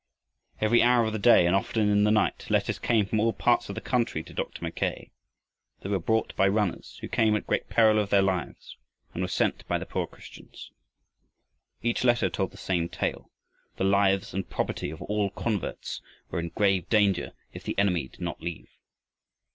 Every 0.59 0.81
hour 0.81 1.05
of 1.05 1.13
the 1.13 1.19
day 1.19 1.45
and 1.45 1.55
often 1.55 1.87
in 1.87 2.05
the 2.05 2.09
night, 2.09 2.49
letters 2.49 2.79
came 2.79 3.05
from 3.05 3.19
all 3.19 3.33
parts 3.33 3.69
of 3.69 3.75
the 3.75 3.81
country 3.81 4.23
to 4.23 4.33
Dr. 4.33 4.63
Mackay. 4.63 5.11
They 5.81 5.89
were 5.91 5.99
brought 5.99 6.35
by 6.35 6.47
runners 6.47 6.97
who 7.01 7.07
came 7.07 7.35
at 7.35 7.45
great 7.45 7.69
peril 7.69 7.99
of 7.99 8.09
their 8.09 8.23
lives, 8.23 8.77
and 9.13 9.21
were 9.21 9.27
sent 9.27 9.63
by 9.67 9.77
the 9.77 9.85
poor 9.85 10.07
Christians. 10.07 10.71
Each 11.83 12.03
letter 12.03 12.31
told 12.31 12.49
the 12.49 12.57
same 12.57 12.89
tale; 12.89 13.29
the 13.75 13.83
lives 13.83 14.33
and 14.33 14.49
property 14.49 14.89
of 14.89 15.03
all 15.03 15.29
the 15.29 15.39
converts 15.39 16.01
were 16.31 16.39
in 16.39 16.49
grave 16.49 16.89
danger 16.89 17.33
if 17.53 17.63
the 17.63 17.77
enemy 17.77 18.07
did 18.07 18.21
not 18.21 18.41
leave. 18.41 18.69